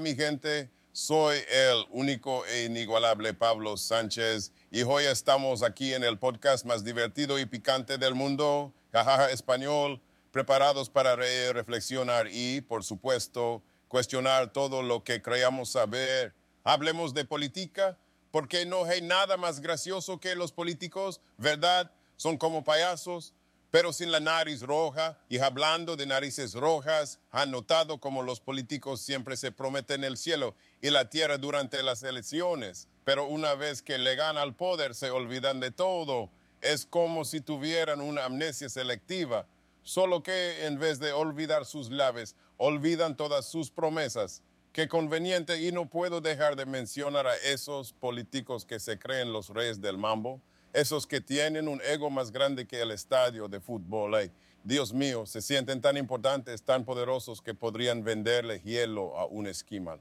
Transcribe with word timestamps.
mi 0.00 0.14
gente? 0.14 0.70
Soy 0.92 1.38
el 1.48 1.86
único 1.88 2.44
e 2.44 2.64
inigualable 2.64 3.32
Pablo 3.32 3.78
Sánchez 3.78 4.52
y 4.70 4.82
hoy 4.82 5.04
estamos 5.04 5.62
aquí 5.62 5.94
en 5.94 6.04
el 6.04 6.18
podcast 6.18 6.66
más 6.66 6.84
divertido 6.84 7.38
y 7.38 7.46
picante 7.46 7.96
del 7.96 8.14
mundo, 8.14 8.74
Jajaja 8.92 9.30
Español, 9.30 10.02
preparados 10.32 10.90
para 10.90 11.16
reír, 11.16 11.54
reflexionar 11.54 12.26
y, 12.30 12.60
por 12.60 12.84
supuesto, 12.84 13.62
cuestionar 13.88 14.52
todo 14.52 14.82
lo 14.82 15.02
que 15.02 15.22
creamos 15.22 15.70
saber. 15.70 16.34
Hablemos 16.62 17.14
de 17.14 17.24
política, 17.24 17.96
porque 18.32 18.66
no 18.66 18.84
hay 18.84 19.00
nada 19.00 19.38
más 19.38 19.60
gracioso 19.60 20.20
que 20.20 20.34
los 20.34 20.52
políticos, 20.52 21.22
¿verdad? 21.38 21.90
Son 22.18 22.36
como 22.36 22.64
payasos 22.64 23.32
pero 23.72 23.90
sin 23.94 24.12
la 24.12 24.20
nariz 24.20 24.60
roja. 24.60 25.18
Y 25.30 25.38
hablando 25.38 25.96
de 25.96 26.04
narices 26.04 26.52
rojas, 26.52 27.18
han 27.30 27.50
notado 27.50 27.98
cómo 27.98 28.22
los 28.22 28.38
políticos 28.38 29.00
siempre 29.00 29.34
se 29.34 29.50
prometen 29.50 30.04
el 30.04 30.18
cielo 30.18 30.54
y 30.82 30.90
la 30.90 31.08
tierra 31.08 31.38
durante 31.38 31.82
las 31.82 32.02
elecciones, 32.02 32.86
pero 33.04 33.26
una 33.26 33.54
vez 33.54 33.80
que 33.80 33.96
le 33.96 34.14
gana 34.14 34.42
al 34.42 34.54
poder 34.54 34.94
se 34.94 35.10
olvidan 35.10 35.58
de 35.58 35.70
todo. 35.70 36.30
Es 36.60 36.84
como 36.84 37.24
si 37.24 37.40
tuvieran 37.40 38.02
una 38.02 38.26
amnesia 38.26 38.68
selectiva, 38.68 39.46
solo 39.82 40.22
que 40.22 40.66
en 40.66 40.78
vez 40.78 41.00
de 41.00 41.12
olvidar 41.12 41.64
sus 41.64 41.90
laves, 41.90 42.36
olvidan 42.58 43.16
todas 43.16 43.46
sus 43.46 43.70
promesas. 43.70 44.42
Qué 44.74 44.86
conveniente 44.86 45.62
y 45.62 45.72
no 45.72 45.88
puedo 45.88 46.20
dejar 46.20 46.56
de 46.56 46.66
mencionar 46.66 47.26
a 47.26 47.36
esos 47.36 47.94
políticos 47.94 48.66
que 48.66 48.78
se 48.78 48.98
creen 48.98 49.32
los 49.32 49.48
reyes 49.48 49.80
del 49.80 49.96
mambo 49.96 50.42
esos 50.72 51.06
que 51.06 51.20
tienen 51.20 51.68
un 51.68 51.80
ego 51.82 52.10
más 52.10 52.32
grande 52.32 52.66
que 52.66 52.80
el 52.80 52.90
estadio 52.90 53.48
de 53.48 53.60
fútbol. 53.60 54.30
Dios 54.64 54.92
mío, 54.92 55.26
se 55.26 55.42
sienten 55.42 55.80
tan 55.80 55.96
importantes, 55.96 56.62
tan 56.62 56.84
poderosos 56.84 57.42
que 57.42 57.52
podrían 57.54 58.04
venderle 58.04 58.60
hielo 58.60 59.18
a 59.18 59.26
un 59.26 59.46
esquimal. 59.46 60.00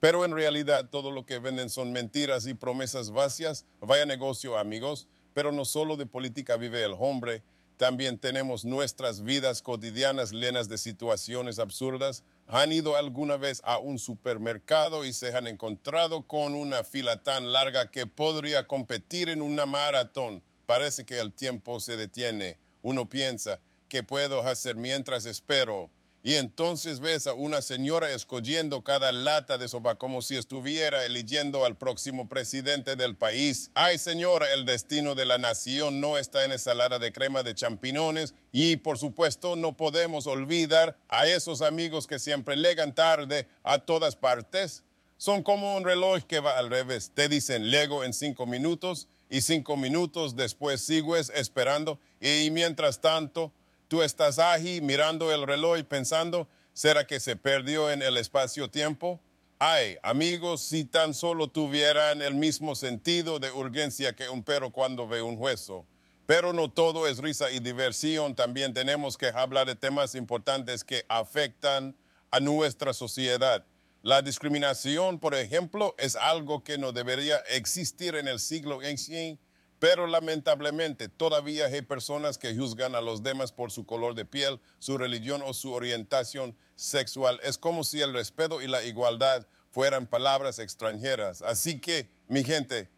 Pero 0.00 0.24
en 0.24 0.32
realidad 0.32 0.88
todo 0.90 1.10
lo 1.10 1.26
que 1.26 1.38
venden 1.38 1.70
son 1.70 1.92
mentiras 1.92 2.46
y 2.46 2.54
promesas 2.54 3.10
vacías. 3.10 3.66
Vaya 3.80 4.06
negocio, 4.06 4.58
amigos. 4.58 5.06
Pero 5.34 5.52
no 5.52 5.64
solo 5.64 5.96
de 5.96 6.06
política 6.06 6.56
vive 6.56 6.82
el 6.82 6.94
hombre, 6.98 7.42
también 7.76 8.18
tenemos 8.18 8.64
nuestras 8.64 9.22
vidas 9.22 9.62
cotidianas 9.62 10.32
llenas 10.32 10.68
de 10.68 10.76
situaciones 10.76 11.58
absurdas. 11.58 12.24
¿Han 12.52 12.72
ido 12.72 12.96
alguna 12.96 13.36
vez 13.36 13.62
a 13.64 13.78
un 13.78 14.00
supermercado 14.00 15.04
y 15.04 15.12
se 15.12 15.36
han 15.36 15.46
encontrado 15.46 16.26
con 16.26 16.56
una 16.56 16.82
fila 16.82 17.22
tan 17.22 17.52
larga 17.52 17.92
que 17.92 18.08
podría 18.08 18.66
competir 18.66 19.28
en 19.28 19.40
una 19.40 19.66
maratón? 19.66 20.42
Parece 20.66 21.04
que 21.04 21.20
el 21.20 21.32
tiempo 21.32 21.78
se 21.78 21.96
detiene. 21.96 22.58
Uno 22.82 23.08
piensa, 23.08 23.60
¿qué 23.88 24.02
puedo 24.02 24.42
hacer 24.42 24.74
mientras 24.74 25.26
espero? 25.26 25.90
Y 26.22 26.34
entonces 26.34 27.00
ves 27.00 27.26
a 27.26 27.32
una 27.32 27.62
señora 27.62 28.10
escogiendo 28.10 28.84
cada 28.84 29.10
lata 29.10 29.56
de 29.56 29.68
sopa 29.68 29.94
como 29.94 30.20
si 30.20 30.36
estuviera 30.36 31.06
eligiendo 31.06 31.64
al 31.64 31.78
próximo 31.78 32.28
presidente 32.28 32.94
del 32.94 33.16
país. 33.16 33.70
Ay, 33.72 33.96
señora, 33.96 34.52
el 34.52 34.66
destino 34.66 35.14
de 35.14 35.24
la 35.24 35.38
nación 35.38 35.98
no 36.00 36.18
está 36.18 36.44
en 36.44 36.52
esa 36.52 36.74
lata 36.74 36.98
de 36.98 37.12
crema 37.12 37.42
de 37.42 37.54
champiñones. 37.54 38.34
Y 38.52 38.76
por 38.76 38.98
supuesto, 38.98 39.56
no 39.56 39.78
podemos 39.78 40.26
olvidar 40.26 40.98
a 41.08 41.26
esos 41.26 41.62
amigos 41.62 42.06
que 42.06 42.18
siempre 42.18 42.54
llegan 42.56 42.94
tarde 42.94 43.48
a 43.62 43.78
todas 43.78 44.14
partes. 44.14 44.84
Son 45.16 45.42
como 45.42 45.74
un 45.74 45.84
reloj 45.84 46.24
que 46.24 46.40
va 46.40 46.58
al 46.58 46.68
revés. 46.68 47.12
Te 47.14 47.30
dicen, 47.30 47.70
lego 47.70 48.04
en 48.04 48.12
cinco 48.12 48.44
minutos 48.44 49.08
y 49.30 49.40
cinco 49.40 49.78
minutos 49.78 50.36
después 50.36 50.82
sigues 50.82 51.32
esperando. 51.34 51.98
Y 52.20 52.50
mientras 52.50 53.00
tanto, 53.00 53.52
Tú 53.90 54.02
estás 54.02 54.38
ahí 54.38 54.80
mirando 54.80 55.32
el 55.32 55.44
reloj 55.44 55.78
y 55.78 55.82
pensando, 55.82 56.46
¿será 56.72 57.08
que 57.08 57.18
se 57.18 57.34
perdió 57.34 57.90
en 57.90 58.02
el 58.02 58.18
espacio-tiempo? 58.18 59.20
Ay, 59.58 59.96
amigos, 60.04 60.62
si 60.62 60.84
tan 60.84 61.12
solo 61.12 61.48
tuvieran 61.48 62.22
el 62.22 62.36
mismo 62.36 62.76
sentido 62.76 63.40
de 63.40 63.50
urgencia 63.50 64.14
que 64.14 64.28
un 64.28 64.44
perro 64.44 64.70
cuando 64.70 65.08
ve 65.08 65.22
un 65.22 65.36
hueso. 65.36 65.84
Pero 66.24 66.52
no 66.52 66.70
todo 66.70 67.08
es 67.08 67.18
risa 67.18 67.50
y 67.50 67.58
diversión, 67.58 68.36
también 68.36 68.72
tenemos 68.72 69.18
que 69.18 69.26
hablar 69.26 69.66
de 69.66 69.74
temas 69.74 70.14
importantes 70.14 70.84
que 70.84 71.04
afectan 71.08 71.96
a 72.30 72.38
nuestra 72.38 72.92
sociedad. 72.92 73.66
La 74.02 74.22
discriminación, 74.22 75.18
por 75.18 75.34
ejemplo, 75.34 75.96
es 75.98 76.14
algo 76.14 76.62
que 76.62 76.78
no 76.78 76.92
debería 76.92 77.38
existir 77.48 78.14
en 78.14 78.28
el 78.28 78.38
siglo 78.38 78.78
XXI 78.80 79.36
pero 79.80 80.06
lamentablemente 80.06 81.08
todavía 81.08 81.64
hay 81.64 81.80
personas 81.80 82.36
que 82.36 82.54
juzgan 82.54 82.94
a 82.94 83.00
los 83.00 83.22
demás 83.22 83.50
por 83.50 83.72
su 83.72 83.86
color 83.86 84.14
de 84.14 84.26
piel, 84.26 84.60
su 84.78 84.98
religión 84.98 85.42
o 85.44 85.54
su 85.54 85.72
orientación 85.72 86.54
sexual. 86.76 87.40
Es 87.42 87.56
como 87.56 87.82
si 87.82 88.02
el 88.02 88.12
respeto 88.12 88.60
y 88.60 88.68
la 88.68 88.84
igualdad 88.84 89.46
fueran 89.70 90.06
palabras 90.06 90.58
extranjeras. 90.58 91.40
Así 91.40 91.80
que, 91.80 92.10
mi 92.28 92.44
gente, 92.44 92.90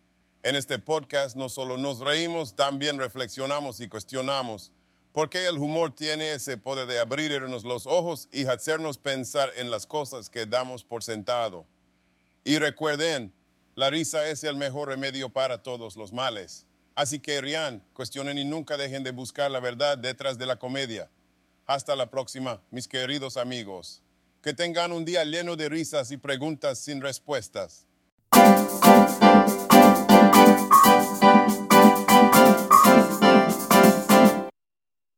en 0.42 0.56
este 0.56 0.80
podcast 0.80 1.36
no 1.36 1.48
solo 1.48 1.78
nos 1.78 2.00
reímos, 2.00 2.56
también 2.56 2.98
reflexionamos 2.98 3.78
y 3.78 3.88
cuestionamos. 3.88 4.72
Porque 5.12 5.46
el 5.46 5.58
humor 5.58 5.94
tiene 5.94 6.32
ese 6.32 6.56
poder 6.56 6.88
de 6.88 6.98
abrirnos 6.98 7.62
los 7.62 7.86
ojos 7.86 8.28
y 8.32 8.44
hacernos 8.46 8.98
pensar 8.98 9.52
en 9.54 9.70
las 9.70 9.86
cosas 9.86 10.28
que 10.28 10.46
damos 10.46 10.82
por 10.82 11.04
sentado. 11.04 11.64
Y 12.42 12.58
recuerden, 12.58 13.32
la 13.76 13.88
risa 13.88 14.26
es 14.26 14.42
el 14.42 14.56
mejor 14.56 14.88
remedio 14.88 15.28
para 15.28 15.62
todos 15.62 15.96
los 15.96 16.12
males. 16.12 16.66
Así 16.94 17.20
que 17.20 17.40
rían, 17.40 17.82
cuestionen 17.94 18.38
y 18.38 18.44
nunca 18.44 18.76
dejen 18.76 19.02
de 19.02 19.12
buscar 19.12 19.50
la 19.50 19.60
verdad 19.60 19.96
detrás 19.96 20.38
de 20.38 20.46
la 20.46 20.56
comedia. 20.56 21.10
Hasta 21.66 21.96
la 21.96 22.10
próxima, 22.10 22.60
mis 22.70 22.86
queridos 22.86 23.36
amigos. 23.36 24.02
Que 24.42 24.52
tengan 24.52 24.92
un 24.92 25.04
día 25.04 25.24
lleno 25.24 25.56
de 25.56 25.68
risas 25.68 26.10
y 26.10 26.16
preguntas 26.16 26.78
sin 26.78 27.00
respuestas. 27.00 27.86